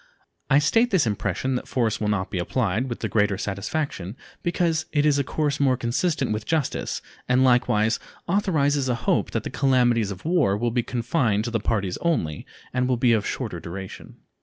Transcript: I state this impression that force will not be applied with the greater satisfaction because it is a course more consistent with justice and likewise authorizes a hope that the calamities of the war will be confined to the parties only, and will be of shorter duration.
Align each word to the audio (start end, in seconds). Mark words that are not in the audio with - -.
I 0.49 0.57
state 0.57 0.89
this 0.89 1.05
impression 1.05 1.53
that 1.53 1.67
force 1.67 2.01
will 2.01 2.07
not 2.07 2.31
be 2.31 2.39
applied 2.39 2.89
with 2.89 3.01
the 3.01 3.07
greater 3.07 3.37
satisfaction 3.37 4.17
because 4.41 4.87
it 4.91 5.05
is 5.05 5.19
a 5.19 5.23
course 5.23 5.59
more 5.59 5.77
consistent 5.77 6.31
with 6.31 6.43
justice 6.47 7.03
and 7.29 7.43
likewise 7.43 7.99
authorizes 8.27 8.89
a 8.89 8.95
hope 9.05 9.29
that 9.29 9.43
the 9.43 9.51
calamities 9.51 10.09
of 10.09 10.23
the 10.23 10.29
war 10.29 10.57
will 10.57 10.71
be 10.71 10.81
confined 10.81 11.43
to 11.43 11.51
the 11.51 11.59
parties 11.59 11.99
only, 12.01 12.47
and 12.73 12.87
will 12.87 12.97
be 12.97 13.13
of 13.13 13.27
shorter 13.27 13.59
duration. 13.59 14.15